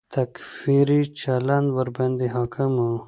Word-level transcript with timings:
تکفیري 0.15 1.01
چلند 1.21 1.67
ورباندې 1.77 2.27
حاکم 2.35 2.71
و. 2.83 2.91